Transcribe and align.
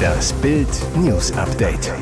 Das 0.00 0.32
Bild 0.34 0.68
News 0.96 1.32
Update. 1.32 1.92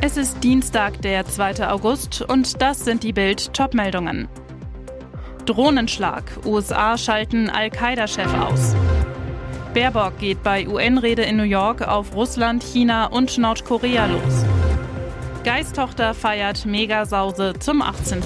Es 0.00 0.16
ist 0.16 0.42
Dienstag, 0.42 1.00
der 1.02 1.24
2. 1.26 1.68
August 1.68 2.22
und 2.22 2.60
das 2.60 2.84
sind 2.84 3.02
die 3.02 3.12
Bild 3.12 3.52
Topmeldungen. 3.54 4.28
Drohnenschlag. 5.46 6.24
USA 6.44 6.96
schalten 6.96 7.50
Al-Qaida-Chef 7.50 8.32
aus. 8.34 8.74
Baerbock 9.74 10.18
geht 10.18 10.42
bei 10.42 10.68
UN-Rede 10.68 11.22
in 11.22 11.36
New 11.36 11.42
York 11.42 11.86
auf 11.86 12.14
Russland, 12.14 12.62
China 12.62 13.06
und 13.06 13.36
Nordkorea 13.36 14.06
los. 14.06 14.44
Geisttochter 15.44 16.14
feiert 16.14 16.64
Megasause 16.64 17.54
zum 17.58 17.82
18. 17.82 18.22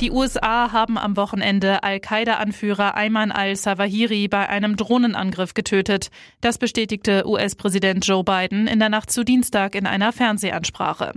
Die 0.00 0.10
USA 0.10 0.72
haben 0.72 0.96
am 0.96 1.18
Wochenende 1.18 1.82
Al-Qaida-Anführer 1.82 2.96
Ayman 2.96 3.30
al-Sawahiri 3.30 4.28
bei 4.28 4.48
einem 4.48 4.76
Drohnenangriff 4.76 5.52
getötet. 5.52 6.10
Das 6.40 6.56
bestätigte 6.56 7.28
US-Präsident 7.28 8.06
Joe 8.06 8.24
Biden 8.24 8.66
in 8.66 8.78
der 8.78 8.88
Nacht 8.88 9.10
zu 9.10 9.24
Dienstag 9.24 9.74
in 9.74 9.86
einer 9.86 10.12
Fernsehansprache. 10.12 11.12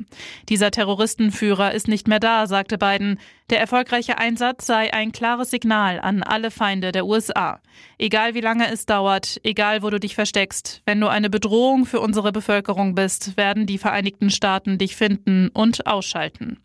Dieser 0.49 0.69
Terroristenführer 0.69 1.73
ist 1.73 1.87
nicht 1.87 2.09
mehr 2.09 2.19
da, 2.19 2.45
sagte 2.45 2.77
Biden. 2.77 3.19
Der 3.49 3.59
erfolgreiche 3.59 4.17
Einsatz 4.17 4.65
sei 4.65 4.93
ein 4.93 5.11
klares 5.11 5.51
Signal 5.51 5.99
an 5.99 6.23
alle 6.23 6.49
Feinde 6.49 6.91
der 6.93 7.05
USA. 7.05 7.59
Egal 7.97 8.35
wie 8.35 8.41
lange 8.41 8.71
es 8.71 8.85
dauert, 8.85 9.39
egal 9.43 9.83
wo 9.83 9.89
du 9.89 9.99
dich 9.99 10.15
versteckst, 10.15 10.81
wenn 10.85 10.99
du 10.99 11.07
eine 11.07 11.29
Bedrohung 11.29 11.85
für 11.85 11.99
unsere 11.99 12.31
Bevölkerung 12.31 12.95
bist, 12.95 13.35
werden 13.35 13.65
die 13.65 13.77
Vereinigten 13.77 14.29
Staaten 14.29 14.77
dich 14.77 14.95
finden 14.95 15.49
und 15.49 15.85
ausschalten. 15.87 16.59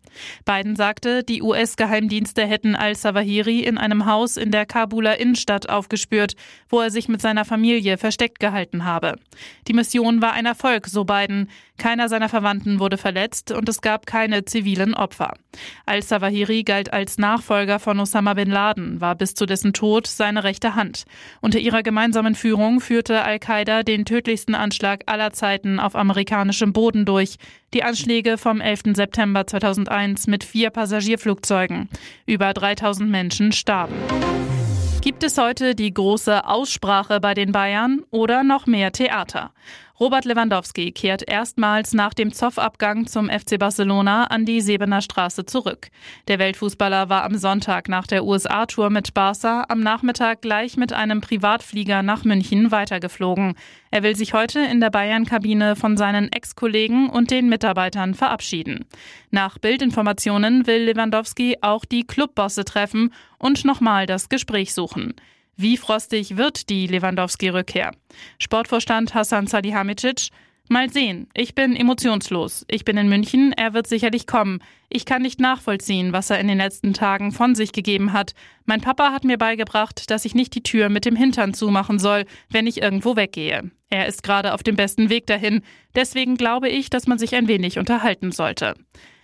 Biden 0.45 0.75
sagte, 0.75 1.23
die 1.23 1.41
US-Geheimdienste 1.41 2.45
hätten 2.45 2.75
al-Sawahiri 2.75 3.59
in 3.59 3.77
einem 3.77 4.05
Haus 4.05 4.37
in 4.37 4.51
der 4.51 4.65
Kabuler 4.65 5.19
Innenstadt 5.19 5.69
aufgespürt, 5.69 6.35
wo 6.67 6.79
er 6.79 6.91
sich 6.91 7.07
mit 7.07 7.21
seiner 7.21 7.45
Familie 7.45 7.97
versteckt 7.97 8.39
gehalten 8.39 8.85
habe. 8.85 9.15
Die 9.67 9.73
Mission 9.73 10.21
war 10.21 10.33
ein 10.33 10.45
Erfolg, 10.45 10.87
so 10.87 11.03
Biden. 11.05 11.49
Keiner 11.77 12.09
seiner 12.09 12.29
Verwandten 12.29 12.79
wurde 12.79 12.97
verletzt 12.97 13.51
und 13.51 13.69
es 13.69 13.81
gab 13.81 14.05
keine 14.05 14.45
zivilen 14.45 14.93
Opfer. 14.93 15.33
Al-Sawahiri 15.85 16.63
als 16.87 17.17
Nachfolger 17.17 17.77
von 17.79 17.99
Osama 17.99 18.33
bin 18.33 18.49
Laden, 18.49 19.01
war 19.01 19.15
bis 19.15 19.33
zu 19.33 19.45
dessen 19.45 19.73
Tod 19.73 20.07
seine 20.07 20.45
rechte 20.45 20.75
Hand. 20.75 21.03
Unter 21.41 21.59
ihrer 21.59 21.83
gemeinsamen 21.83 22.35
Führung 22.35 22.79
führte 22.79 23.23
Al-Qaida 23.23 23.83
den 23.83 24.05
tödlichsten 24.05 24.55
Anschlag 24.55 25.03
aller 25.07 25.33
Zeiten 25.33 25.81
auf 25.81 25.97
amerikanischem 25.97 26.71
Boden 26.71 27.03
durch. 27.03 27.35
Die 27.73 27.83
Anschläge 27.83 28.37
vom 28.37 28.61
11. 28.61 28.95
September 28.95 29.45
2001 29.45 30.27
mit 30.27 30.45
vier 30.45 30.69
Passagierflugzeugen. 30.69 31.89
Über 32.25 32.53
3000 32.53 33.09
Menschen 33.09 33.51
starben. 33.51 33.95
Gibt 35.01 35.23
es 35.23 35.37
heute 35.37 35.75
die 35.75 35.93
große 35.93 36.45
Aussprache 36.45 37.19
bei 37.19 37.33
den 37.33 37.51
Bayern 37.51 38.03
oder 38.11 38.43
noch 38.43 38.67
mehr 38.67 38.91
Theater? 38.91 39.51
Robert 39.99 40.23
Lewandowski 40.23 40.93
kehrt 40.93 41.29
erstmals 41.29 41.93
nach 41.93 42.13
dem 42.13 42.31
Zoff-Abgang 42.31 43.05
zum 43.05 43.29
FC 43.29 43.59
Barcelona 43.59 44.27
an 44.27 44.45
die 44.45 44.61
Sebener 44.61 45.01
Straße 45.01 45.45
zurück. 45.45 45.89
Der 46.29 46.39
Weltfußballer 46.39 47.09
war 47.09 47.25
am 47.25 47.37
Sonntag 47.37 47.89
nach 47.89 48.07
der 48.07 48.23
USA-Tour 48.23 48.91
mit 48.91 49.13
Barca 49.13 49.65
am 49.67 49.81
Nachmittag 49.81 50.41
gleich 50.41 50.77
mit 50.77 50.93
einem 50.93 51.19
Privatflieger 51.19 52.01
nach 52.01 52.23
München 52.23 52.71
weitergeflogen. 52.71 53.55
Er 53.91 54.01
will 54.01 54.15
sich 54.15 54.33
heute 54.33 54.61
in 54.61 54.79
der 54.79 54.89
Bayern-Kabine 54.89 55.75
von 55.75 55.97
seinen 55.97 56.31
Ex-Kollegen 56.31 57.09
und 57.09 57.29
den 57.29 57.49
Mitarbeitern 57.49 58.13
verabschieden. 58.13 58.85
Nach 59.31 59.57
Bildinformationen 59.57 60.65
will 60.65 60.83
Lewandowski 60.83 61.57
auch 61.59 61.83
die 61.83 62.07
Clubbosse 62.07 62.63
treffen 62.63 63.13
und 63.37 63.65
nochmal 63.65 64.05
das 64.05 64.29
Gespräch 64.29 64.73
suchen. 64.73 65.15
Wie 65.61 65.75
frostig 65.75 66.37
wird 66.37 66.69
die 66.69 66.87
Lewandowski-Rückkehr? 66.87 67.91
Sportvorstand 68.37 69.13
Hassan 69.13 69.45
Salihamidzic. 69.45 70.29
Mal 70.69 70.89
sehen. 70.89 71.27
Ich 71.33 71.53
bin 71.53 71.75
emotionslos. 71.75 72.63
Ich 72.69 72.85
bin 72.85 72.95
in 72.95 73.09
München. 73.09 73.51
Er 73.51 73.73
wird 73.73 73.85
sicherlich 73.85 74.25
kommen. 74.25 74.59
Ich 74.87 75.03
kann 75.03 75.21
nicht 75.21 75.41
nachvollziehen, 75.41 76.13
was 76.13 76.29
er 76.29 76.39
in 76.39 76.47
den 76.47 76.59
letzten 76.59 76.93
Tagen 76.93 77.33
von 77.33 77.55
sich 77.55 77.73
gegeben 77.73 78.13
hat. 78.13 78.35
Mein 78.63 78.79
Papa 78.79 79.11
hat 79.11 79.25
mir 79.25 79.37
beigebracht, 79.37 80.09
dass 80.09 80.23
ich 80.23 80.33
nicht 80.33 80.55
die 80.55 80.63
Tür 80.63 80.87
mit 80.87 81.03
dem 81.03 81.17
Hintern 81.17 81.53
zumachen 81.53 81.99
soll, 81.99 82.23
wenn 82.49 82.65
ich 82.65 82.81
irgendwo 82.81 83.17
weggehe. 83.17 83.69
Er 83.89 84.07
ist 84.07 84.23
gerade 84.23 84.53
auf 84.53 84.63
dem 84.63 84.77
besten 84.77 85.09
Weg 85.09 85.27
dahin. 85.27 85.61
Deswegen 85.93 86.37
glaube 86.37 86.69
ich, 86.69 86.89
dass 86.89 87.05
man 87.05 87.19
sich 87.19 87.35
ein 87.35 87.49
wenig 87.49 87.77
unterhalten 87.77 88.31
sollte. 88.31 88.75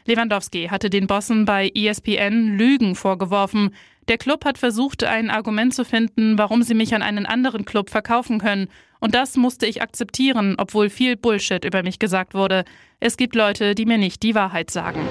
Lewandowski 0.07 0.67
hatte 0.67 0.89
den 0.91 1.07
Bossen 1.07 1.45
bei 1.45 1.71
ESPN 1.73 2.57
Lügen 2.57 2.93
vorgeworfen. 2.93 3.73
Der 4.07 4.17
Club 4.17 4.45
hat 4.45 4.57
versucht, 4.57 5.03
ein 5.03 5.31
Argument 5.31 5.73
zu 5.73 5.83
finden, 5.83 6.37
warum 6.37 6.61
sie 6.61 6.75
mich 6.75 6.93
an 6.93 7.01
einen 7.01 7.25
anderen 7.25 7.65
Club 7.65 7.89
verkaufen 7.89 8.39
können. 8.39 8.67
Und 8.99 9.15
das 9.15 9.35
musste 9.35 9.65
ich 9.65 9.81
akzeptieren, 9.81 10.55
obwohl 10.57 10.89
viel 10.89 11.15
Bullshit 11.15 11.65
über 11.65 11.81
mich 11.81 11.97
gesagt 11.97 12.33
wurde. 12.33 12.65
Es 12.99 13.17
gibt 13.17 13.35
Leute, 13.35 13.73
die 13.73 13.85
mir 13.85 13.97
nicht 13.97 14.21
die 14.23 14.35
Wahrheit 14.35 14.69
sagen. 14.69 15.01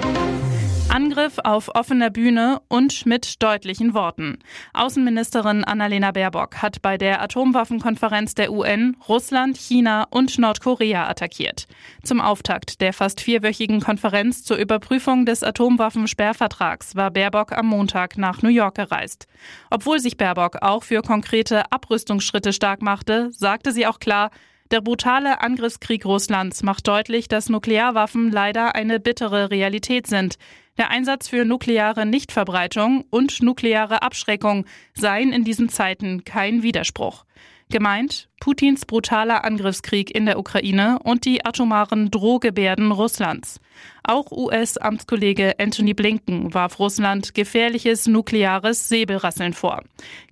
Angriff 0.95 1.39
auf 1.43 1.75
offener 1.75 2.09
Bühne 2.09 2.61
und 2.69 3.05
mit 3.05 3.43
deutlichen 3.43 3.93
Worten. 3.93 4.39
Außenministerin 4.71 5.65
Annalena 5.65 6.11
Baerbock 6.11 6.61
hat 6.61 6.81
bei 6.81 6.97
der 6.97 7.21
Atomwaffenkonferenz 7.21 8.33
der 8.33 8.53
UN 8.53 8.95
Russland, 9.09 9.57
China 9.57 10.07
und 10.09 10.39
Nordkorea 10.39 11.09
attackiert. 11.09 11.67
Zum 12.01 12.21
Auftakt 12.21 12.79
der 12.79 12.93
fast 12.93 13.19
vierwöchigen 13.19 13.81
Konferenz 13.81 14.45
zur 14.45 14.55
Überprüfung 14.55 15.25
des 15.25 15.43
Atomwaffensperrvertrags 15.43 16.95
war 16.95 17.11
Baerbock 17.11 17.51
am 17.51 17.67
Montag 17.67 18.17
nach 18.17 18.41
New 18.41 18.47
York 18.47 18.75
gereist. 18.75 19.27
Obwohl 19.69 19.99
sich 19.99 20.15
Baerbock 20.15 20.61
auch 20.61 20.83
für 20.83 21.01
konkrete 21.01 21.73
Abrüstungsschritte 21.73 22.53
stark 22.53 22.81
machte, 22.81 23.31
sagte 23.33 23.73
sie 23.73 23.85
auch 23.85 23.99
klar, 23.99 24.31
der 24.71 24.81
brutale 24.81 25.41
Angriffskrieg 25.41 26.05
Russlands 26.05 26.63
macht 26.63 26.87
deutlich, 26.87 27.27
dass 27.27 27.49
Nuklearwaffen 27.49 28.31
leider 28.31 28.73
eine 28.73 28.99
bittere 28.99 29.51
Realität 29.51 30.07
sind. 30.07 30.37
Der 30.77 30.89
Einsatz 30.89 31.29
für 31.29 31.45
nukleare 31.45 32.05
Nichtverbreitung 32.05 33.05
und 33.09 33.41
nukleare 33.41 34.01
Abschreckung 34.01 34.65
seien 34.93 35.31
in 35.31 35.45
diesen 35.45 35.69
Zeiten 35.69 36.25
kein 36.25 36.63
Widerspruch. 36.63 37.25
Gemeint 37.69 38.29
Putins 38.45 38.85
brutaler 38.85 39.43
Angriffskrieg 39.43 40.13
in 40.15 40.27
der 40.27 40.37
Ukraine 40.37 40.99
und 41.03 41.25
die 41.25 41.43
atomaren 41.43 42.11
Drohgebärden 42.11 42.91
Russlands. 42.91 43.59
Auch 44.03 44.31
US-Amtskollege 44.31 45.55
Anthony 45.57 45.95
Blinken 45.95 46.53
warf 46.53 46.77
Russland 46.77 47.33
gefährliches 47.33 48.05
nukleares 48.05 48.87
Säbelrasseln 48.87 49.53
vor. 49.53 49.81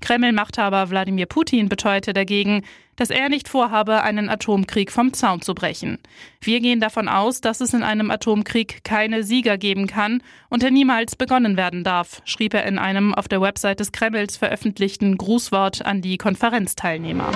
Kreml-Machthaber 0.02 0.92
Wladimir 0.92 1.26
Putin 1.26 1.70
beteuerte 1.70 2.14
dagegen, 2.14 2.62
dass 2.98 3.10
er 3.10 3.30
nicht 3.30 3.50
vorhabe, 3.50 4.04
einen 4.04 4.30
Atomkrieg 4.30 4.92
vom 4.92 5.14
Zaun 5.14 5.42
zu 5.42 5.56
brechen. 5.56 5.98
Wir 6.40 6.60
gehen 6.60 6.80
davon 6.80 7.10
aus, 7.10 7.42
dass 7.42 7.62
es 7.62 7.74
in 7.74 7.82
einem 7.82 8.12
Atomkrieg 8.12 8.84
keine 8.84 9.24
Sieger 9.24 9.58
geben 9.58 9.88
kann 9.88 10.22
und 10.50 10.62
er 10.62 10.70
niemals 10.70 11.16
begonnen 11.16 11.58
werden 11.58 11.84
darf, 11.84 12.22
schrieb 12.26 12.54
er 12.54 12.68
in 12.68 12.78
einem 12.78 13.16
auf 13.16 13.28
der 13.28 13.42
Website 13.42 13.80
des 13.80 13.92
Kremls 13.92 14.38
veröffentlichten 14.38 15.18
Grußwort 15.18 15.84
an 15.84 16.04
die 16.04 16.20
Konferenzteilnehmer. 16.20 17.32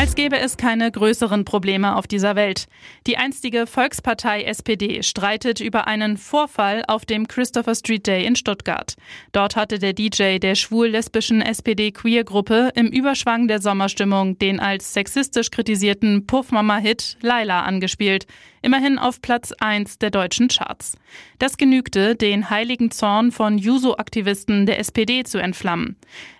Als 0.00 0.14
gäbe 0.14 0.38
es 0.38 0.56
keine 0.56 0.90
größeren 0.90 1.44
Probleme 1.44 1.94
auf 1.94 2.06
dieser 2.06 2.34
Welt. 2.34 2.68
Die 3.06 3.18
einstige 3.18 3.66
Volkspartei 3.66 4.44
SPD 4.44 5.02
streitet 5.02 5.60
über 5.60 5.86
einen 5.86 6.16
Vorfall 6.16 6.84
auf 6.88 7.04
dem 7.04 7.28
Christopher 7.28 7.74
Street 7.74 8.06
Day 8.06 8.24
in 8.24 8.34
Stuttgart. 8.34 8.94
Dort 9.32 9.56
hatte 9.56 9.78
der 9.78 9.92
DJ 9.92 10.38
der 10.38 10.54
schwul-lesbischen 10.54 11.42
SPD-Queer-Gruppe 11.42 12.70
im 12.76 12.86
Überschwang 12.86 13.46
der 13.46 13.60
Sommerstimmung 13.60 14.38
den 14.38 14.58
als 14.58 14.94
sexistisch 14.94 15.50
kritisierten 15.50 16.26
Puffmama-Hit 16.26 17.18
Laila 17.20 17.60
angespielt 17.60 18.26
immerhin 18.62 18.98
auf 18.98 19.20
Platz 19.22 19.52
1 19.52 19.98
der 19.98 20.10
deutschen 20.10 20.48
Charts. 20.48 20.96
Das 21.38 21.56
genügte, 21.56 22.16
den 22.16 22.50
heiligen 22.50 22.90
Zorn 22.90 23.32
von 23.32 23.58
Juso-Aktivisten 23.58 24.66
der 24.66 24.78
SPD 24.78 25.24
zu 25.24 25.38
entflammen. 25.38 25.96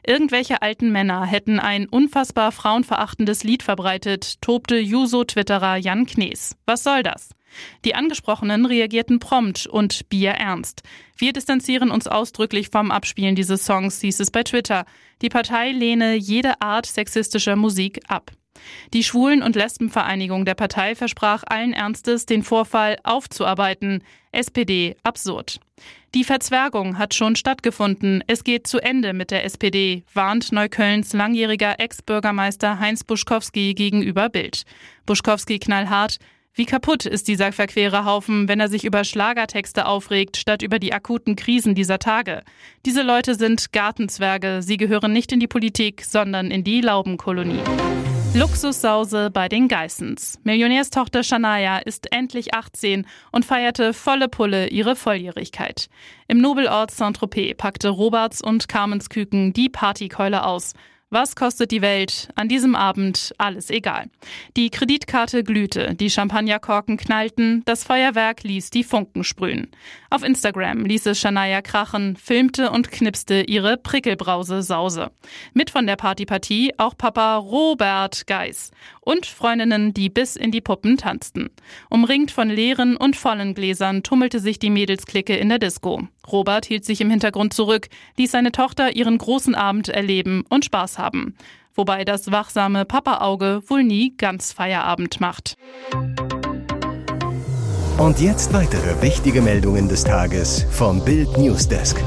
Irgendwelche 0.06 0.62
alten 0.62 0.92
Männer 0.92 1.24
hätten 1.24 1.58
ein 1.58 1.88
unfassbar 1.88 2.52
frauenverachtendes 2.52 3.44
Lied 3.44 3.62
verbreitet, 3.62 4.40
tobte 4.40 4.76
Juso-Twitterer 4.76 5.76
Jan 5.76 6.06
Knees. 6.06 6.56
Was 6.66 6.82
soll 6.82 7.02
das? 7.02 7.30
Die 7.84 7.94
Angesprochenen 7.94 8.66
reagierten 8.66 9.18
prompt 9.18 9.66
und 9.66 10.08
bierernst. 10.08 10.82
Wir 11.16 11.32
distanzieren 11.32 11.90
uns 11.90 12.06
ausdrücklich 12.06 12.68
vom 12.70 12.90
Abspielen 12.90 13.34
dieses 13.34 13.64
Songs, 13.64 14.00
hieß 14.00 14.20
es 14.20 14.30
bei 14.30 14.42
Twitter. 14.42 14.84
Die 15.22 15.28
Partei 15.28 15.72
lehne 15.72 16.14
jede 16.14 16.60
Art 16.60 16.86
sexistischer 16.86 17.56
Musik 17.56 18.00
ab. 18.08 18.30
Die 18.92 19.04
Schwulen- 19.04 19.42
und 19.42 19.56
Lesbenvereinigung 19.56 20.44
der 20.44 20.54
Partei 20.54 20.94
versprach 20.94 21.44
allen 21.46 21.72
Ernstes, 21.72 22.26
den 22.26 22.42
Vorfall 22.42 22.96
aufzuarbeiten. 23.02 24.02
SPD 24.32 24.96
absurd. 25.02 25.60
Die 26.14 26.24
Verzwergung 26.24 26.98
hat 26.98 27.14
schon 27.14 27.36
stattgefunden. 27.36 28.24
Es 28.26 28.42
geht 28.42 28.66
zu 28.66 28.78
Ende 28.78 29.12
mit 29.12 29.30
der 29.30 29.44
SPD, 29.44 30.02
warnt 30.12 30.50
Neuköllns 30.50 31.12
langjähriger 31.12 31.78
Ex-Bürgermeister 31.78 32.80
Heinz 32.80 33.04
Buschkowski 33.04 33.74
gegenüber 33.74 34.28
Bild. 34.28 34.64
Buschkowski 35.06 35.58
knallhart. 35.58 36.18
Wie 36.52 36.66
kaputt 36.66 37.06
ist 37.06 37.28
dieser 37.28 37.52
verquere 37.52 38.04
Haufen, 38.04 38.48
wenn 38.48 38.58
er 38.58 38.68
sich 38.68 38.84
über 38.84 39.04
Schlagertexte 39.04 39.86
aufregt, 39.86 40.36
statt 40.36 40.62
über 40.62 40.80
die 40.80 40.92
akuten 40.92 41.36
Krisen 41.36 41.76
dieser 41.76 42.00
Tage? 42.00 42.42
Diese 42.84 43.02
Leute 43.02 43.36
sind 43.36 43.72
Gartenzwerge. 43.72 44.60
Sie 44.62 44.76
gehören 44.76 45.12
nicht 45.12 45.30
in 45.30 45.38
die 45.38 45.46
Politik, 45.46 46.02
sondern 46.04 46.50
in 46.50 46.64
die 46.64 46.80
Laubenkolonie. 46.80 47.60
Luxussause 48.32 49.28
bei 49.32 49.48
den 49.48 49.66
Geissens. 49.66 50.38
Millionärstochter 50.44 51.24
Shania 51.24 51.78
ist 51.78 52.12
endlich 52.12 52.54
18 52.54 53.04
und 53.32 53.44
feierte 53.44 53.92
volle 53.92 54.28
Pulle 54.28 54.68
ihre 54.68 54.94
Volljährigkeit. 54.94 55.88
Im 56.28 56.38
Nobelort 56.38 56.92
Saint-Tropez 56.92 57.56
packte 57.56 57.88
Roberts 57.88 58.40
und 58.40 58.68
Carmens 58.68 59.08
Küken 59.08 59.52
die 59.52 59.68
Partykeule 59.68 60.44
aus. 60.44 60.74
Was 61.12 61.34
kostet 61.34 61.72
die 61.72 61.82
Welt? 61.82 62.28
An 62.36 62.46
diesem 62.46 62.76
Abend 62.76 63.34
alles 63.36 63.68
egal. 63.68 64.06
Die 64.56 64.70
Kreditkarte 64.70 65.42
glühte, 65.42 65.96
die 65.96 66.08
Champagnerkorken 66.08 66.96
knallten, 66.96 67.64
das 67.64 67.82
Feuerwerk 67.82 68.44
ließ 68.44 68.70
die 68.70 68.84
Funken 68.84 69.24
sprühen. 69.24 69.72
Auf 70.10 70.22
Instagram 70.22 70.84
ließ 70.84 71.06
es 71.06 71.18
Shania 71.18 71.62
krachen, 71.62 72.14
filmte 72.14 72.70
und 72.70 72.92
knipste 72.92 73.42
ihre 73.42 73.76
Prickelbrause 73.76 74.62
Sause. 74.62 75.10
Mit 75.52 75.70
von 75.70 75.88
der 75.88 75.96
Partypartie 75.96 76.74
auch 76.78 76.96
Papa 76.96 77.38
Robert 77.38 78.28
Geis 78.28 78.70
und 79.00 79.26
Freundinnen, 79.26 79.92
die 79.92 80.10
bis 80.10 80.36
in 80.36 80.52
die 80.52 80.60
Puppen 80.60 80.96
tanzten. 80.96 81.50
Umringt 81.88 82.30
von 82.30 82.48
leeren 82.48 82.96
und 82.96 83.16
vollen 83.16 83.54
Gläsern 83.54 84.04
tummelte 84.04 84.38
sich 84.38 84.60
die 84.60 84.70
Mädelsklicke 84.70 85.36
in 85.36 85.48
der 85.48 85.58
Disco. 85.58 86.06
Robert 86.30 86.66
hielt 86.66 86.84
sich 86.84 87.00
im 87.00 87.10
Hintergrund 87.10 87.54
zurück, 87.54 87.88
ließ 88.16 88.30
seine 88.30 88.52
Tochter 88.52 88.94
ihren 88.94 89.18
großen 89.18 89.54
Abend 89.54 89.88
erleben 89.88 90.44
und 90.48 90.64
Spaß 90.64 90.98
haben. 90.98 91.34
Wobei 91.74 92.04
das 92.04 92.30
wachsame 92.30 92.84
Papa-Auge 92.84 93.62
wohl 93.66 93.84
nie 93.84 94.14
ganz 94.16 94.52
Feierabend 94.52 95.20
macht. 95.20 95.56
Und 97.98 98.20
jetzt 98.20 98.52
weitere 98.52 99.02
wichtige 99.02 99.42
Meldungen 99.42 99.88
des 99.88 100.04
Tages 100.04 100.66
vom 100.70 101.04
Bild 101.04 101.36
Newsdesk. 101.36 102.02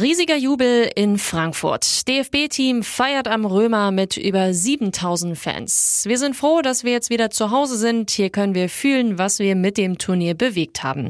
Riesiger 0.00 0.36
Jubel 0.36 0.90
in 0.94 1.16
Frankfurt. 1.16 2.06
DFB-Team 2.06 2.82
feiert 2.82 3.28
am 3.28 3.46
Römer 3.46 3.90
mit 3.92 4.18
über 4.18 4.52
7000 4.52 5.38
Fans. 5.38 6.04
Wir 6.06 6.18
sind 6.18 6.36
froh, 6.36 6.60
dass 6.60 6.84
wir 6.84 6.92
jetzt 6.92 7.08
wieder 7.08 7.30
zu 7.30 7.50
Hause 7.50 7.78
sind. 7.78 8.10
Hier 8.10 8.28
können 8.28 8.54
wir 8.54 8.68
fühlen, 8.68 9.18
was 9.18 9.38
wir 9.38 9.56
mit 9.56 9.78
dem 9.78 9.96
Turnier 9.96 10.34
bewegt 10.34 10.82
haben. 10.82 11.08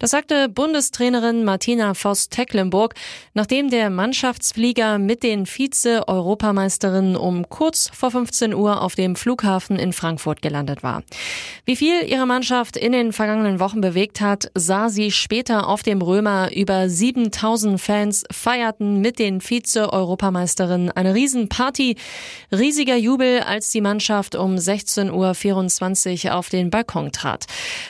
Das 0.00 0.10
sagte 0.10 0.48
Bundestrainerin 0.48 1.44
Martina 1.44 1.94
Voss-Tecklenburg, 1.94 2.94
nachdem 3.34 3.70
der 3.70 3.88
Mannschaftsflieger 3.88 4.98
mit 4.98 5.22
den 5.22 5.46
Vize-Europameisterinnen 5.46 7.14
um 7.16 7.48
kurz 7.48 7.90
vor 7.94 8.10
15 8.10 8.52
Uhr 8.52 8.82
auf 8.82 8.96
dem 8.96 9.14
Flughafen 9.14 9.78
in 9.78 9.92
Frankfurt 9.92 10.42
gelandet 10.42 10.82
war. 10.82 11.04
Wie 11.66 11.76
viel 11.76 12.02
ihre 12.08 12.26
Mannschaft 12.26 12.76
in 12.76 12.92
den 12.92 13.12
vergangenen 13.12 13.60
Wochen 13.60 13.80
bewegt 13.80 14.20
hat, 14.20 14.50
sah 14.54 14.88
sie 14.88 15.12
später 15.12 15.68
auf 15.68 15.84
dem 15.84 16.02
Römer 16.02 16.50
über 16.52 16.88
7000 16.88 17.80
Fans 17.80 18.23
feierten 18.30 19.00
mit 19.00 19.18
den 19.18 19.40
Vize-Europameisterinnen 19.40 20.90
eine 20.90 21.14
Riesenparty. 21.14 21.96
Riesiger 22.52 22.96
Jubel, 22.96 23.40
als 23.40 23.70
die 23.70 23.80
Mannschaft 23.80 24.34
um 24.34 24.56
16.24 24.56 26.26
Uhr 26.26 26.34
auf 26.34 26.48
den 26.48 26.70
Balkon 26.70 27.12
trat. 27.12 27.46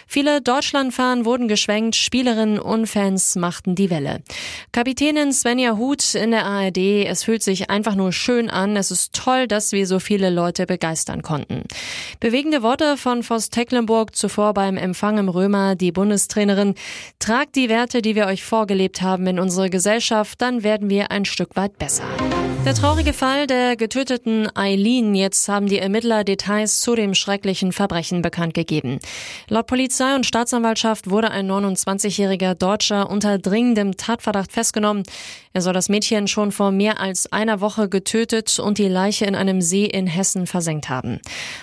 Viele 0.07 0.41
Deutschlandfahren 0.41 1.25
wurden 1.25 1.49
geschwenkt, 1.49 1.97
Spielerinnen 1.97 2.59
und 2.59 2.87
Fans 2.87 3.37
machten 3.37 3.75
die 3.75 3.91
Welle. 3.91 4.23
Kapitänin 4.73 5.33
Svenja 5.33 5.77
Huth 5.77 6.15
in 6.15 6.31
der 6.31 6.47
ARD, 6.47 7.07
es 7.07 7.25
fühlt 7.25 7.43
sich 7.43 7.71
einfach 7.71 7.95
nur 7.95 8.13
schön 8.13 8.51
an. 8.51 8.77
Es 8.77 8.91
ist 8.91 9.15
toll, 9.15 9.47
dass 9.47 9.73
wir 9.73 9.87
so 9.87 9.99
viele 9.99 10.31
Leute 10.31 10.67
begeistern 10.67 11.23
konnten. 11.23 11.65
Bewegende 12.21 12.63
Worte 12.63 12.97
von 12.97 13.23
Voss 13.23 13.51
Tecklenburg 13.51 14.15
zuvor 14.17 14.55
beim 14.55 14.77
Empfang 14.77 15.19
im 15.19 15.29
Römer, 15.29 15.75
die 15.75 15.93
Bundestrainerin. 15.93 16.75
Tragt 17.19 17.57
die 17.57 17.69
Werte, 17.69 18.03
die 18.03 18.15
wir 18.15 18.27
euch 18.27 18.45
vorgelebt 18.45 19.03
haben 19.03 19.27
in 19.27 19.39
unsere 19.39 19.71
Gesellschaft 19.71 20.24
Gesellschaft, 20.25 20.41
dann 20.41 20.63
werden 20.63 20.91
wir 20.91 21.11
ein 21.11 21.25
Stück 21.25 21.57
weit 21.57 21.79
besser. 21.79 22.05
Der 22.65 22.75
traurige 22.75 23.13
Fall 23.13 23.47
der 23.47 23.77
getöteten 23.77 24.49
Eileen. 24.57 25.15
Jetzt 25.15 25.49
haben 25.49 25.67
die 25.67 25.79
Ermittler 25.79 26.25
Details 26.25 26.81
zu 26.81 26.95
dem 26.95 27.15
schrecklichen 27.15 27.73
Verbrechen 27.73 28.23
bekannt 28.23 28.55
gegeben. 28.55 29.01
Laut 29.49 29.67
Polizei 29.67 30.15
und 30.15 30.25
Staatsanwaltschaft 30.25 31.11
wurde 31.11 31.31
ein 31.31 31.51
29-jähriger 31.51 32.55
Deutscher 32.55 33.11
unter 33.11 33.39
dringendem 33.39 33.99
Tatverdacht 33.99 34.51
festgenommen. 34.51 35.03
Er 35.57 35.63
soll 35.63 35.73
das 35.73 35.89
Mädchen 35.89 36.29
schon 36.29 36.53
vor 36.53 36.71
mehr 36.71 37.01
als 37.01 37.33
einer 37.33 37.61
Woche 37.61 37.89
getötet 37.89 38.59
und 38.59 38.79
die 38.79 38.89
Leiche 38.89 39.25
in 39.25 39.35
einem 39.35 39.63
See 39.63 39.85
in 39.85 40.07
Hessen 40.07 40.47
versenkt 40.47 40.89
haben. 40.89 41.21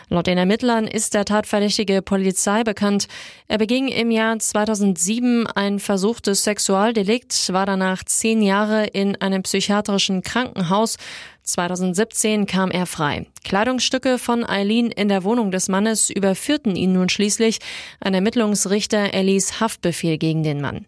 Laut 0.09 0.27
den 0.27 0.38
Ermittlern 0.38 0.88
ist 0.88 1.13
der 1.13 1.25
tatverdächtige 1.25 2.01
Polizei 2.01 2.63
bekannt. 2.63 3.07
Er 3.47 3.57
beging 3.57 3.89
im 3.89 4.09
Jahr 4.09 4.39
2007 4.39 5.45
ein 5.45 5.79
versuchtes 5.79 6.43
Sexualdelikt, 6.43 7.51
war 7.53 7.65
danach 7.65 8.03
zehn 8.03 8.41
Jahre 8.41 8.88
in 8.88 9.19
einem 9.21 9.43
psychiatrischen 9.43 10.21
Krankenhaus 10.21 10.81
aus. 10.81 10.97
2017 11.43 12.45
kam 12.45 12.71
er 12.71 12.85
frei. 12.85 13.25
Kleidungsstücke 13.43 14.19
von 14.19 14.47
Eileen 14.47 14.91
in 14.91 15.09
der 15.09 15.23
Wohnung 15.23 15.51
des 15.51 15.67
Mannes 15.67 16.09
überführten 16.09 16.75
ihn 16.75 16.93
nun 16.93 17.09
schließlich. 17.09 17.57
Ein 17.99 18.13
Ermittlungsrichter 18.13 19.13
erließ 19.13 19.59
Haftbefehl 19.59 20.17
gegen 20.17 20.43
den 20.43 20.61
Mann. 20.61 20.85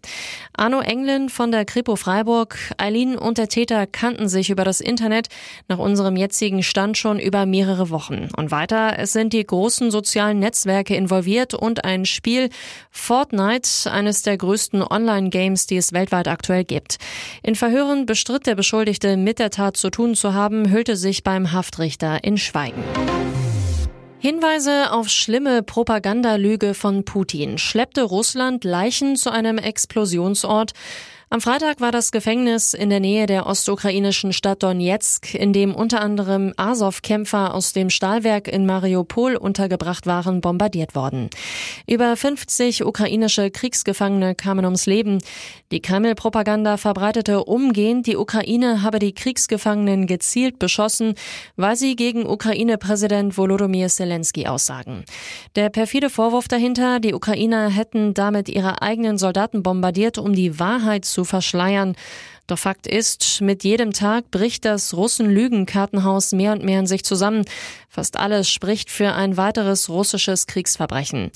Arno 0.56 0.80
Englin 0.80 1.28
von 1.28 1.50
der 1.50 1.64
Kripo 1.64 1.96
Freiburg. 1.96 2.56
Eileen 2.78 3.18
und 3.18 3.38
der 3.38 3.48
Täter 3.48 3.86
kannten 3.88 4.28
sich 4.28 4.50
über 4.50 4.64
das 4.64 4.80
Internet 4.80 5.28
nach 5.68 5.78
unserem 5.78 6.16
jetzigen 6.16 6.62
Stand 6.62 6.96
schon 6.96 7.18
über 7.18 7.44
mehrere 7.44 7.90
Wochen. 7.90 8.28
Und 8.36 8.52
weiter, 8.52 8.98
es 8.98 9.12
sind 9.12 9.32
die 9.32 9.44
großen 9.44 9.90
sozialen 9.90 10.38
Netzwerke 10.38 10.94
involviert 10.94 11.54
und 11.54 11.84
ein 11.84 12.06
Spiel 12.06 12.50
Fortnite, 12.90 13.90
eines 13.90 14.22
der 14.22 14.36
größten 14.36 14.82
Online-Games, 14.82 15.66
die 15.66 15.76
es 15.76 15.92
weltweit 15.92 16.28
aktuell 16.28 16.64
gibt. 16.64 16.98
In 17.42 17.56
Verhören 17.56 18.06
bestritt 18.06 18.46
der 18.46 18.54
Beschuldigte 18.54 19.16
mit 19.16 19.40
der 19.40 19.50
Tat 19.50 19.76
zu 19.76 19.90
tun 19.90 20.14
zu 20.14 20.34
haben, 20.34 20.43
hüllte 20.52 20.96
sich 20.96 21.22
beim 21.22 21.52
Haftrichter 21.52 22.22
in 22.22 22.36
Schweigen. 22.36 22.82
Hinweise 24.18 24.90
auf 24.92 25.08
schlimme 25.08 25.62
Propagandalüge 25.62 26.74
von 26.74 27.04
Putin. 27.04 27.58
Schleppte 27.58 28.02
Russland 28.02 28.64
Leichen 28.64 29.16
zu 29.16 29.30
einem 29.30 29.58
Explosionsort? 29.58 30.72
Am 31.34 31.40
Freitag 31.40 31.80
war 31.80 31.90
das 31.90 32.12
Gefängnis 32.12 32.74
in 32.74 32.90
der 32.90 33.00
Nähe 33.00 33.26
der 33.26 33.48
ostukrainischen 33.48 34.32
Stadt 34.32 34.62
Donetsk, 34.62 35.34
in 35.34 35.52
dem 35.52 35.74
unter 35.74 36.00
anderem 36.00 36.52
Azov-Kämpfer 36.56 37.54
aus 37.54 37.72
dem 37.72 37.90
Stahlwerk 37.90 38.46
in 38.46 38.66
Mariupol 38.66 39.34
untergebracht 39.34 40.06
waren, 40.06 40.40
bombardiert 40.40 40.94
worden. 40.94 41.30
Über 41.88 42.16
50 42.16 42.84
ukrainische 42.84 43.50
Kriegsgefangene 43.50 44.36
kamen 44.36 44.64
ums 44.64 44.86
Leben. 44.86 45.18
Die 45.72 45.82
Kreml-Propaganda 45.82 46.76
verbreitete 46.76 47.42
umgehend, 47.42 48.06
die 48.06 48.16
Ukraine 48.16 48.82
habe 48.82 49.00
die 49.00 49.12
Kriegsgefangenen 49.12 50.06
gezielt 50.06 50.60
beschossen, 50.60 51.14
weil 51.56 51.74
sie 51.74 51.96
gegen 51.96 52.26
Ukraine-Präsident 52.26 53.36
Volodymyr 53.36 53.88
Zelensky 53.88 54.46
aussagen. 54.46 55.04
Der 55.56 55.68
perfide 55.68 56.10
Vorwurf 56.10 56.46
dahinter, 56.46 57.00
die 57.00 57.12
Ukrainer 57.12 57.70
hätten 57.70 58.14
damit 58.14 58.48
ihre 58.48 58.82
eigenen 58.82 59.18
Soldaten 59.18 59.64
bombardiert, 59.64 60.16
um 60.16 60.32
die 60.32 60.60
Wahrheit 60.60 61.04
zu 61.04 61.23
verschleiern. 61.24 61.96
Doch 62.46 62.58
Fakt 62.58 62.86
ist, 62.86 63.40
mit 63.40 63.64
jedem 63.64 63.94
Tag 63.94 64.30
bricht 64.30 64.66
das 64.66 64.92
Russen-Lügenkartenhaus 64.92 66.32
mehr 66.32 66.52
und 66.52 66.62
mehr 66.62 66.80
in 66.80 66.86
sich 66.86 67.02
zusammen. 67.02 67.46
Fast 67.88 68.18
alles 68.18 68.50
spricht 68.50 68.90
für 68.90 69.12
ein 69.12 69.38
weiteres 69.38 69.88
russisches 69.88 70.46
Kriegsverbrechen. 70.46 71.30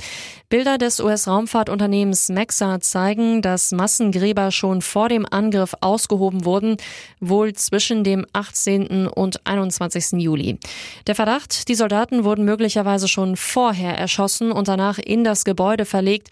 Bilder 0.50 0.76
des 0.76 1.00
US-Raumfahrtunternehmens 1.00 2.28
Maxa 2.28 2.80
zeigen, 2.80 3.40
dass 3.40 3.72
Massengräber 3.72 4.50
schon 4.50 4.82
vor 4.82 5.08
dem 5.08 5.24
Angriff 5.24 5.74
ausgehoben 5.80 6.44
wurden, 6.44 6.76
wohl 7.20 7.54
zwischen 7.54 8.04
dem 8.04 8.26
18. 8.34 9.06
und 9.06 9.46
21. 9.46 10.20
Juli. 10.20 10.58
Der 11.06 11.14
Verdacht, 11.14 11.68
die 11.68 11.74
Soldaten 11.74 12.24
wurden 12.24 12.44
möglicherweise 12.44 13.08
schon 13.08 13.36
vorher 13.36 13.96
erschossen 13.96 14.52
und 14.52 14.68
danach 14.68 14.98
in 14.98 15.24
das 15.24 15.46
Gebäude 15.46 15.86
verlegt. 15.86 16.28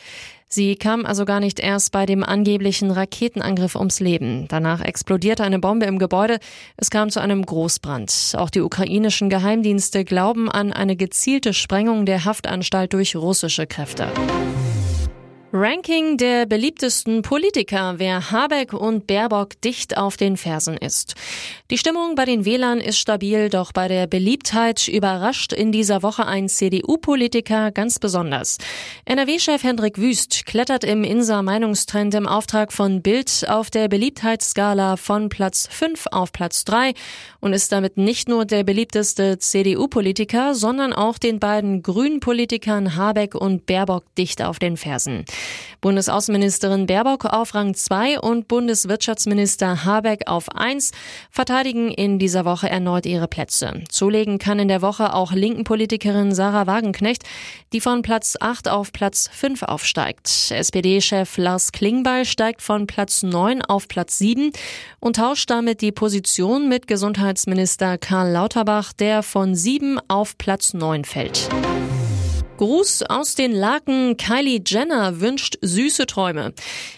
Sie 0.48 0.76
kam 0.76 1.04
also 1.04 1.24
gar 1.24 1.40
nicht 1.40 1.58
erst 1.58 1.90
bei 1.90 2.06
dem 2.06 2.22
angeblichen 2.22 2.90
Raketenangriff 2.90 3.74
ums 3.74 3.98
Leben. 3.98 4.46
Danach 4.48 4.80
explodierte 4.80 5.42
eine 5.42 5.58
Bombe 5.58 5.86
im 5.86 5.98
Gebäude. 5.98 6.38
Es 6.76 6.90
kam 6.90 7.10
zu 7.10 7.20
einem 7.20 7.44
Großbrand. 7.44 8.34
Auch 8.36 8.50
die 8.50 8.60
ukrainischen 8.60 9.28
Geheimdienste 9.28 10.04
glauben 10.04 10.50
an 10.50 10.72
eine 10.72 10.96
gezielte 10.96 11.52
Sprengung 11.52 12.06
der 12.06 12.24
Haftanstalt 12.24 12.92
durch 12.92 13.16
russische 13.16 13.66
Kräfte. 13.66 14.08
Ranking 15.52 16.16
der 16.16 16.44
beliebtesten 16.44 17.22
Politiker, 17.22 17.94
wer 17.98 18.32
Habeck 18.32 18.72
und 18.72 19.06
Baerbock 19.06 19.60
dicht 19.60 19.96
auf 19.96 20.16
den 20.16 20.36
Fersen 20.36 20.76
ist. 20.76 21.14
Die 21.70 21.78
Stimmung 21.78 22.16
bei 22.16 22.24
den 22.24 22.44
Wählern 22.44 22.80
ist 22.80 22.98
stabil, 22.98 23.48
doch 23.48 23.72
bei 23.72 23.86
der 23.86 24.08
Beliebtheit 24.08 24.88
überrascht 24.88 25.52
in 25.52 25.70
dieser 25.70 26.02
Woche 26.02 26.26
ein 26.26 26.48
CDU-Politiker 26.48 27.70
ganz 27.70 28.00
besonders. 28.00 28.58
NRW-Chef 29.04 29.62
Hendrik 29.62 29.98
Wüst 29.98 30.46
klettert 30.46 30.82
im 30.82 31.04
Inser 31.04 31.42
Meinungstrend 31.42 32.14
im 32.14 32.26
Auftrag 32.26 32.72
von 32.72 33.00
Bild 33.00 33.46
auf 33.48 33.70
der 33.70 33.88
Beliebtheitsskala 33.88 34.96
von 34.96 35.28
Platz 35.28 35.68
5 35.70 36.06
auf 36.10 36.32
Platz 36.32 36.64
3 36.64 36.92
und 37.40 37.52
ist 37.52 37.70
damit 37.70 37.96
nicht 37.96 38.28
nur 38.28 38.46
der 38.46 38.64
beliebteste 38.64 39.38
CDU-Politiker, 39.38 40.56
sondern 40.56 40.92
auch 40.92 41.18
den 41.18 41.38
beiden 41.38 41.82
grünen 41.82 42.18
Politikern 42.18 42.96
Habeck 42.96 43.36
und 43.36 43.66
Baerbock 43.66 44.04
dicht 44.16 44.42
auf 44.42 44.58
den 44.58 44.76
Fersen. 44.76 45.24
Bundesaußenministerin 45.80 46.86
Baerbock 46.86 47.26
auf 47.26 47.54
Rang 47.54 47.74
2 47.74 48.20
und 48.20 48.48
Bundeswirtschaftsminister 48.48 49.84
Habeck 49.84 50.22
auf 50.26 50.48
1 50.48 50.92
verteidigen 51.30 51.90
in 51.90 52.18
dieser 52.18 52.44
Woche 52.44 52.68
erneut 52.68 53.06
ihre 53.06 53.28
Plätze. 53.28 53.84
Zulegen 53.88 54.38
kann 54.38 54.58
in 54.58 54.68
der 54.68 54.82
Woche 54.82 55.14
auch 55.14 55.32
linken 55.32 55.64
Politikerin 55.64 56.34
Sarah 56.34 56.66
Wagenknecht, 56.66 57.22
die 57.72 57.80
von 57.80 58.02
Platz 58.02 58.36
8 58.40 58.68
auf 58.68 58.92
Platz 58.92 59.28
5 59.32 59.62
aufsteigt. 59.62 60.50
SPD-Chef 60.50 61.36
Lars 61.36 61.72
Klingbeil 61.72 62.24
steigt 62.24 62.62
von 62.62 62.86
Platz 62.86 63.22
9 63.22 63.62
auf 63.62 63.88
Platz 63.88 64.18
7 64.18 64.50
und 64.98 65.16
tauscht 65.16 65.50
damit 65.50 65.82
die 65.82 65.92
Position 65.92 66.68
mit 66.68 66.86
Gesundheitsminister 66.86 67.98
Karl 67.98 68.32
Lauterbach, 68.32 68.92
der 68.92 69.22
von 69.22 69.54
7 69.54 70.00
auf 70.08 70.38
Platz 70.38 70.74
9 70.74 71.04
fällt. 71.04 71.48
Gruß 72.56 73.02
aus 73.02 73.34
den 73.34 73.52
Laken. 73.52 74.16
Kylie 74.16 74.62
Jenner 74.66 75.20
wünscht 75.20 75.58
süße 75.60 76.06
Träume. 76.06 76.54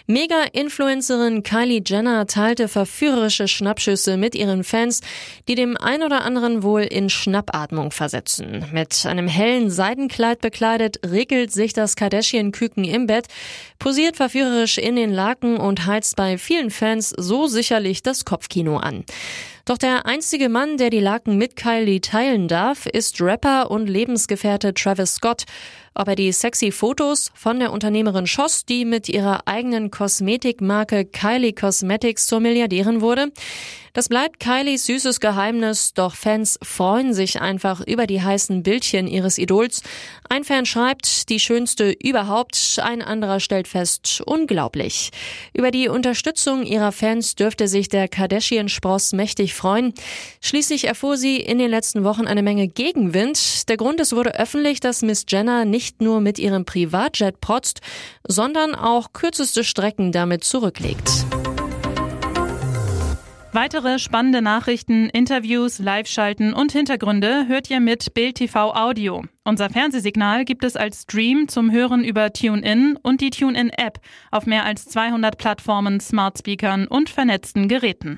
Mega-Influencerin 0.06 1.42
Kylie 1.42 1.82
Jenner 1.84 2.26
teilte 2.26 2.68
verführerische 2.68 3.48
Schnappschüsse 3.48 4.16
mit 4.16 4.34
ihren 4.34 4.62
Fans, 4.62 5.00
die 5.48 5.56
dem 5.56 5.76
ein 5.76 6.02
oder 6.02 6.24
anderen 6.24 6.62
wohl 6.62 6.82
in 6.82 7.10
Schnappatmung 7.10 7.90
versetzen. 7.90 8.64
Mit 8.72 9.04
einem 9.04 9.26
hellen 9.26 9.70
Seidenkleid 9.70 10.40
bekleidet 10.40 11.00
regelt 11.04 11.52
sich 11.52 11.72
das 11.72 11.96
Kardashian-Küken 11.96 12.84
im 12.84 13.06
Bett, 13.06 13.26
posiert 13.78 14.16
verführerisch 14.16 14.78
in 14.78 14.94
den 14.94 15.12
Laken 15.12 15.56
und 15.56 15.86
heizt 15.86 16.14
bei 16.16 16.38
vielen 16.38 16.70
Fans 16.70 17.10
so 17.10 17.48
sicherlich 17.48 18.02
das 18.02 18.24
Kopfkino 18.24 18.76
an. 18.76 19.04
Doch 19.68 19.76
der 19.76 20.06
einzige 20.06 20.48
Mann, 20.48 20.78
der 20.78 20.88
die 20.88 20.98
Laken 20.98 21.36
mit 21.36 21.54
Kylie 21.54 22.00
teilen 22.00 22.48
darf, 22.48 22.86
ist 22.86 23.20
Rapper 23.20 23.70
und 23.70 23.86
Lebensgefährte 23.86 24.72
Travis 24.72 25.16
Scott. 25.16 25.44
Ob 26.00 26.06
er 26.06 26.14
die 26.14 26.30
sexy 26.30 26.70
Fotos 26.70 27.32
von 27.34 27.58
der 27.58 27.72
Unternehmerin 27.72 28.28
schoss, 28.28 28.64
die 28.64 28.84
mit 28.84 29.08
ihrer 29.08 29.48
eigenen 29.48 29.90
Kosmetikmarke 29.90 31.04
Kylie 31.04 31.52
Cosmetics 31.52 32.28
zur 32.28 32.38
Milliardärin 32.38 33.00
wurde? 33.00 33.32
Das 33.98 34.08
bleibt 34.08 34.38
Kylies 34.38 34.86
süßes 34.86 35.18
Geheimnis, 35.18 35.92
doch 35.92 36.14
Fans 36.14 36.56
freuen 36.62 37.14
sich 37.14 37.40
einfach 37.40 37.80
über 37.80 38.06
die 38.06 38.22
heißen 38.22 38.62
Bildchen 38.62 39.08
ihres 39.08 39.38
Idols. 39.38 39.82
Ein 40.28 40.44
Fan 40.44 40.66
schreibt, 40.66 41.28
die 41.30 41.40
schönste 41.40 41.90
überhaupt, 41.90 42.78
ein 42.80 43.02
anderer 43.02 43.40
stellt 43.40 43.66
fest, 43.66 44.22
unglaublich. 44.24 45.10
Über 45.52 45.72
die 45.72 45.88
Unterstützung 45.88 46.64
ihrer 46.64 46.92
Fans 46.92 47.34
dürfte 47.34 47.66
sich 47.66 47.88
der 47.88 48.06
Kardashian-Spross 48.06 49.14
mächtig 49.14 49.54
freuen. 49.54 49.94
Schließlich 50.40 50.84
erfuhr 50.84 51.16
sie 51.16 51.38
in 51.38 51.58
den 51.58 51.70
letzten 51.70 52.04
Wochen 52.04 52.28
eine 52.28 52.42
Menge 52.42 52.68
Gegenwind. 52.68 53.68
Der 53.68 53.76
Grund, 53.76 53.98
es 53.98 54.14
wurde 54.14 54.38
öffentlich, 54.38 54.78
dass 54.78 55.02
Miss 55.02 55.24
Jenner 55.28 55.64
nicht 55.88 56.02
nur 56.02 56.20
mit 56.20 56.38
ihrem 56.38 56.66
Privatjet 56.66 57.40
protzt, 57.40 57.80
sondern 58.26 58.74
auch 58.74 59.14
kürzeste 59.14 59.64
Strecken 59.64 60.12
damit 60.12 60.44
zurücklegt. 60.44 61.24
Weitere 63.52 63.98
spannende 63.98 64.42
Nachrichten, 64.42 65.08
Interviews, 65.08 65.78
Live-Schalten 65.78 66.52
und 66.52 66.72
Hintergründe 66.72 67.48
hört 67.48 67.70
ihr 67.70 67.80
mit 67.80 68.12
Bild 68.12 68.36
TV 68.36 68.74
Audio. 68.74 69.24
Unser 69.44 69.70
Fernsehsignal 69.70 70.44
gibt 70.44 70.62
es 70.64 70.76
als 70.76 71.04
Stream 71.04 71.48
zum 71.48 71.72
Hören 71.72 72.04
über 72.04 72.34
TuneIn 72.34 72.98
und 73.02 73.22
die 73.22 73.30
TuneIn-App 73.30 74.00
auf 74.30 74.44
mehr 74.44 74.66
als 74.66 74.84
200 74.88 75.38
Plattformen, 75.38 76.00
Smart 76.00 76.38
Speakern 76.38 76.86
und 76.86 77.08
vernetzten 77.08 77.66
Geräten. 77.66 78.16